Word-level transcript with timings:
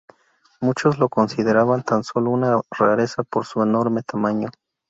Muchos 0.61 0.97
lo 0.97 1.09
consideraban 1.09 1.83
tan 1.83 2.03
solo 2.03 2.31
una 2.31 2.59
rareza 2.71 3.21
por 3.21 3.45
su 3.45 3.61
enorme 3.61 4.01
tamaño. 4.01 4.49